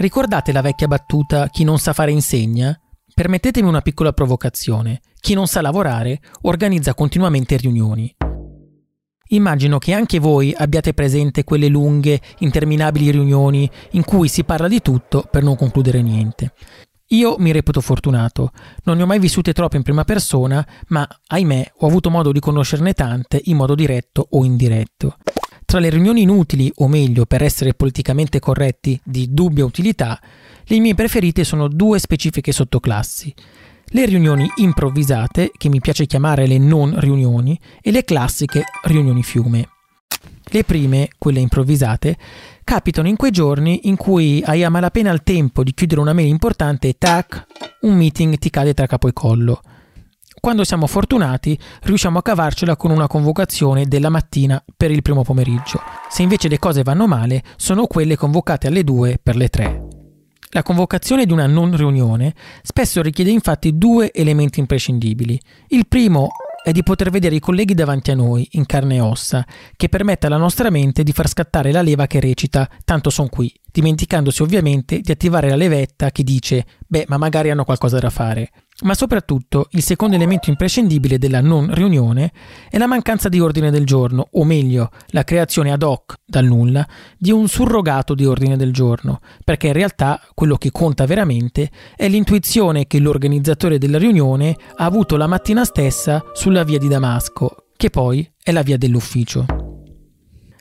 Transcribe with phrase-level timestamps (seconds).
[0.00, 2.74] Ricordate la vecchia battuta chi non sa fare insegna?
[3.14, 5.02] Permettetemi una piccola provocazione.
[5.20, 8.10] Chi non sa lavorare organizza continuamente riunioni.
[9.28, 14.80] Immagino che anche voi abbiate presente quelle lunghe, interminabili riunioni in cui si parla di
[14.80, 16.54] tutto per non concludere niente.
[17.08, 18.52] Io mi reputo fortunato,
[18.84, 22.40] non ne ho mai vissute troppe in prima persona, ma ahimè ho avuto modo di
[22.40, 25.16] conoscerne tante in modo diretto o indiretto.
[25.70, 30.20] Tra le riunioni inutili, o meglio, per essere politicamente corretti, di dubbia utilità,
[30.64, 33.32] le mie preferite sono due specifiche sottoclassi.
[33.84, 39.68] Le riunioni improvvisate, che mi piace chiamare le non riunioni, e le classiche riunioni fiume.
[40.46, 42.18] Le prime, quelle improvvisate,
[42.64, 46.30] capitano in quei giorni in cui hai a malapena il tempo di chiudere una mail
[46.30, 47.46] importante e tac,
[47.82, 49.60] un meeting ti cade tra capo e collo.
[50.40, 55.82] Quando siamo fortunati, riusciamo a cavarcela con una convocazione della mattina per il primo pomeriggio.
[56.08, 59.88] Se invece le cose vanno male, sono quelle convocate alle 2 per le 3.
[60.52, 65.38] La convocazione di una non riunione spesso richiede infatti due elementi imprescindibili.
[65.68, 66.30] Il primo
[66.62, 70.26] è di poter vedere i colleghi davanti a noi, in carne e ossa, che permette
[70.26, 75.00] alla nostra mente di far scattare la leva che recita tanto son qui, dimenticandosi ovviamente
[75.00, 78.50] di attivare la levetta che dice beh ma magari hanno qualcosa da fare.
[78.82, 82.32] Ma soprattutto il secondo elemento imprescindibile della non riunione
[82.70, 86.86] è la mancanza di ordine del giorno, o meglio, la creazione ad hoc, dal nulla,
[87.18, 92.08] di un surrogato di ordine del giorno, perché in realtà quello che conta veramente è
[92.08, 97.90] l'intuizione che l'organizzatore della riunione ha avuto la mattina stessa sulla via di Damasco, che
[97.90, 99.59] poi è la via dell'ufficio.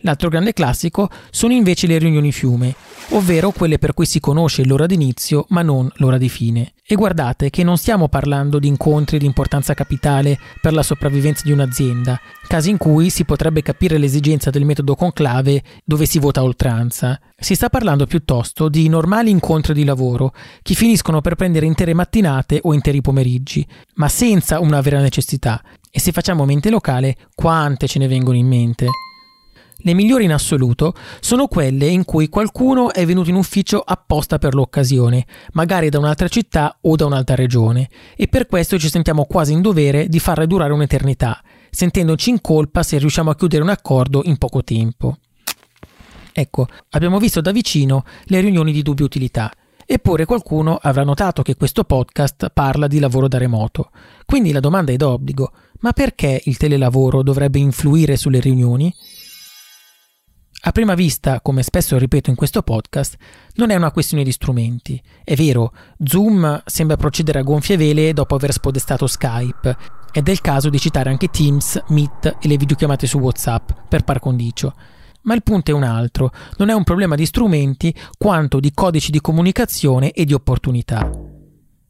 [0.00, 2.74] L'altro grande classico sono invece le riunioni fiume,
[3.10, 6.72] ovvero quelle per cui si conosce l'ora d'inizio ma non l'ora di fine.
[6.88, 11.50] E guardate che non stiamo parlando di incontri di importanza capitale per la sopravvivenza di
[11.50, 16.44] un'azienda, casi in cui si potrebbe capire l'esigenza del metodo conclave dove si vota a
[16.44, 17.18] oltranza.
[17.36, 22.60] Si sta parlando piuttosto di normali incontri di lavoro che finiscono per prendere intere mattinate
[22.62, 25.60] o interi pomeriggi, ma senza una vera necessità.
[25.90, 28.86] E se facciamo mente locale, quante ce ne vengono in mente?
[29.80, 34.54] Le migliori in assoluto sono quelle in cui qualcuno è venuto in ufficio apposta per
[34.54, 39.52] l'occasione, magari da un'altra città o da un'altra regione, e per questo ci sentiamo quasi
[39.52, 44.22] in dovere di farle durare un'eternità, sentendoci in colpa se riusciamo a chiudere un accordo
[44.24, 45.18] in poco tempo.
[46.32, 49.52] Ecco, abbiamo visto da vicino le riunioni di dubbia utilità.
[49.88, 53.90] Eppure qualcuno avrà notato che questo podcast parla di lavoro da remoto.
[54.24, 58.92] Quindi la domanda è d'obbligo: ma perché il telelavoro dovrebbe influire sulle riunioni?
[60.66, 63.16] A prima vista, come spesso ripeto in questo podcast,
[63.54, 65.00] non è una questione di strumenti.
[65.22, 65.72] È vero,
[66.02, 69.76] Zoom sembra procedere a gonfie vele dopo aver spodestato Skype,
[70.10, 74.02] ed è il caso di citare anche Teams, Meet e le videochiamate su WhatsApp, per
[74.02, 74.74] par condicio.
[75.22, 79.12] Ma il punto è un altro, non è un problema di strumenti quanto di codici
[79.12, 81.35] di comunicazione e di opportunità.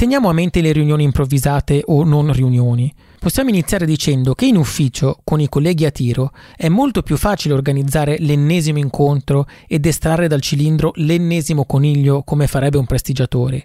[0.00, 2.90] Teniamo a mente le riunioni improvvisate o non riunioni.
[3.18, 7.52] Possiamo iniziare dicendo che in ufficio, con i colleghi a tiro, è molto più facile
[7.52, 13.62] organizzare l'ennesimo incontro ed estrarre dal cilindro l'ennesimo coniglio come farebbe un prestigiatore.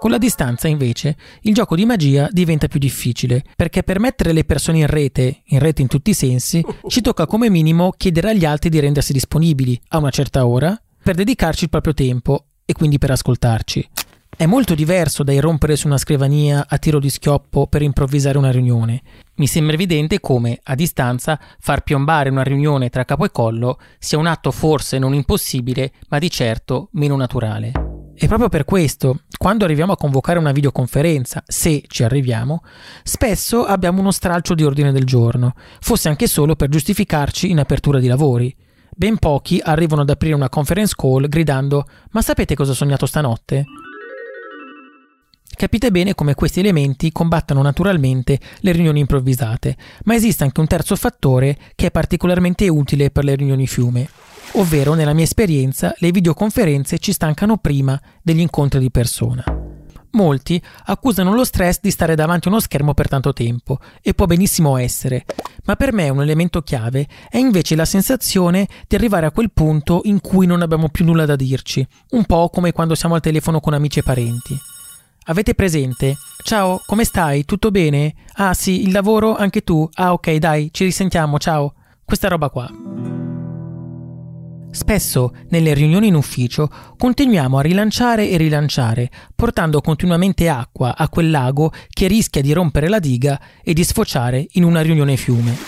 [0.00, 4.42] Con la distanza, invece, il gioco di magia diventa più difficile, perché per mettere le
[4.42, 8.44] persone in rete, in rete in tutti i sensi, ci tocca come minimo chiedere agli
[8.44, 12.98] altri di rendersi disponibili a una certa ora per dedicarci il proprio tempo e quindi
[12.98, 13.88] per ascoltarci.
[14.38, 18.52] È molto diverso da irrompere su una scrivania a tiro di schioppo per improvvisare una
[18.52, 19.02] riunione.
[19.38, 24.16] Mi sembra evidente come, a distanza, far piombare una riunione tra capo e collo sia
[24.16, 27.72] un atto forse non impossibile, ma di certo meno naturale.
[28.14, 32.62] E proprio per questo, quando arriviamo a convocare una videoconferenza, se ci arriviamo,
[33.02, 37.98] spesso abbiamo uno stralcio di ordine del giorno, fosse anche solo per giustificarci in apertura
[37.98, 38.54] di lavori.
[38.94, 43.64] Ben pochi arrivano ad aprire una conference call gridando Ma sapete cosa ho sognato stanotte?
[45.56, 50.94] Capite bene come questi elementi combattano naturalmente le riunioni improvvisate, ma esiste anche un terzo
[50.94, 54.08] fattore che è particolarmente utile per le riunioni fiume,
[54.52, 59.44] ovvero nella mia esperienza le videoconferenze ci stancano prima degli incontri di persona.
[60.12, 64.26] Molti accusano lo stress di stare davanti a uno schermo per tanto tempo, e può
[64.26, 65.24] benissimo essere,
[65.64, 70.00] ma per me un elemento chiave è invece la sensazione di arrivare a quel punto
[70.04, 73.60] in cui non abbiamo più nulla da dirci, un po' come quando siamo al telefono
[73.60, 74.58] con amici e parenti.
[75.30, 76.16] Avete presente?
[76.42, 77.44] Ciao, come stai?
[77.44, 78.14] Tutto bene?
[78.36, 79.86] Ah sì, il lavoro anche tu?
[79.96, 81.74] Ah ok, dai, ci risentiamo, ciao.
[82.02, 82.66] Questa roba qua.
[84.70, 91.30] Spesso nelle riunioni in ufficio continuiamo a rilanciare e rilanciare, portando continuamente acqua a quel
[91.30, 95.67] lago che rischia di rompere la diga e di sfociare in una riunione fiume.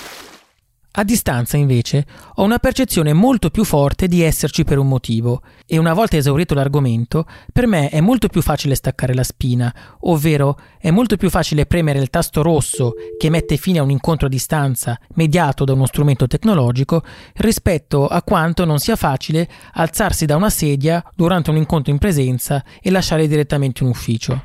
[0.93, 2.05] A distanza, invece,
[2.35, 6.53] ho una percezione molto più forte di esserci per un motivo, e una volta esaurito
[6.53, 11.67] l'argomento, per me è molto più facile staccare la spina, ovvero è molto più facile
[11.67, 15.87] premere il tasto rosso che mette fine a un incontro a distanza mediato da uno
[15.87, 17.05] strumento tecnologico,
[17.35, 22.65] rispetto a quanto non sia facile alzarsi da una sedia durante un incontro in presenza
[22.83, 24.43] e lasciare direttamente un ufficio.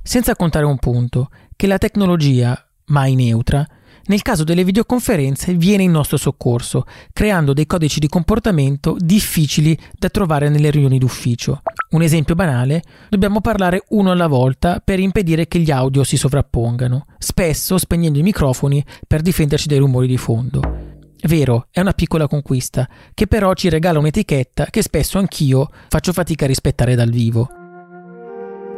[0.00, 3.66] Senza contare un punto, che la tecnologia, mai neutra,
[4.06, 10.08] nel caso delle videoconferenze viene in nostro soccorso, creando dei codici di comportamento difficili da
[10.08, 11.62] trovare nelle riunioni d'ufficio.
[11.90, 17.06] Un esempio banale, dobbiamo parlare uno alla volta per impedire che gli audio si sovrappongano,
[17.18, 20.60] spesso spegnendo i microfoni per difenderci dai rumori di fondo.
[21.22, 26.44] Vero, è una piccola conquista, che però ci regala un'etichetta che spesso anch'io faccio fatica
[26.44, 27.48] a rispettare dal vivo.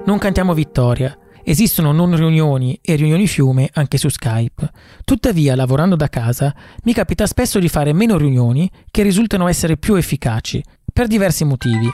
[0.06, 1.14] Non cantiamo vittoria,
[1.48, 4.70] Esistono non riunioni e riunioni fiume anche su Skype.
[5.02, 9.94] Tuttavia, lavorando da casa, mi capita spesso di fare meno riunioni che risultano essere più
[9.94, 10.62] efficaci,
[10.92, 11.90] per diversi motivi.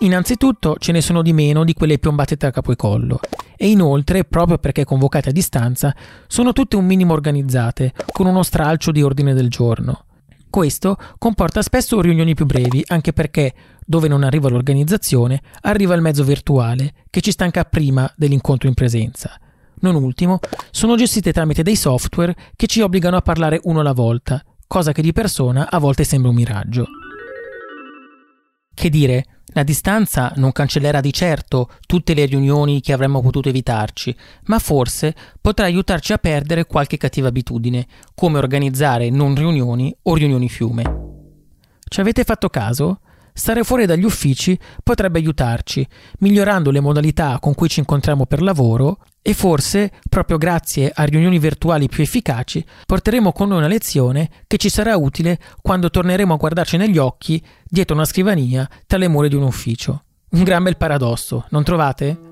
[0.00, 3.18] Innanzitutto ce ne sono di meno di quelle piombate tra capo e collo
[3.56, 5.96] e inoltre, proprio perché convocate a distanza,
[6.26, 10.04] sono tutte un minimo organizzate, con uno stralcio di ordine del giorno.
[10.50, 13.54] Questo comporta spesso riunioni più brevi, anche perché,
[13.88, 19.40] dove non arriva l'organizzazione, arriva il mezzo virtuale, che ci stanca prima dell'incontro in presenza.
[19.80, 20.40] Non ultimo,
[20.70, 25.00] sono gestite tramite dei software che ci obbligano a parlare uno alla volta, cosa che
[25.00, 26.84] di persona a volte sembra un miraggio.
[28.74, 29.24] Che dire,
[29.54, 34.14] la distanza non cancellerà di certo tutte le riunioni che avremmo potuto evitarci,
[34.44, 40.50] ma forse potrà aiutarci a perdere qualche cattiva abitudine, come organizzare non riunioni o riunioni
[40.50, 40.82] fiume.
[41.88, 43.00] Ci avete fatto caso?
[43.38, 45.86] Stare fuori dagli uffici potrebbe aiutarci,
[46.18, 51.38] migliorando le modalità con cui ci incontriamo per lavoro e forse, proprio grazie a riunioni
[51.38, 56.36] virtuali più efficaci, porteremo con noi una lezione che ci sarà utile quando torneremo a
[56.36, 60.02] guardarci negli occhi dietro una scrivania tra le mura di un ufficio.
[60.30, 62.27] Un gran bel paradosso, non trovate?